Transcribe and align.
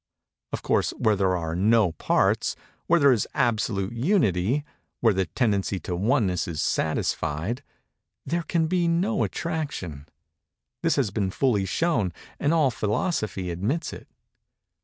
Of 0.51 0.63
course 0.63 0.93
where 0.97 1.15
there 1.15 1.37
are 1.37 1.55
no 1.55 1.91
parts—where 1.91 2.99
there 2.99 3.11
is 3.11 3.27
absolute 3.35 3.93
Unity—where 3.93 5.13
the 5.13 5.27
tendency 5.27 5.79
to 5.81 5.95
oneness 5.95 6.47
is 6.47 6.59
satisfied—there 6.59 8.41
can 8.47 8.65
be 8.65 8.87
no 8.87 9.23
Attraction:—this 9.23 10.95
has 10.95 11.11
been 11.11 11.29
fully 11.29 11.65
shown, 11.65 12.13
and 12.39 12.51
all 12.51 12.71
Philosophy 12.71 13.51
admits 13.51 13.93
it. 13.93 14.07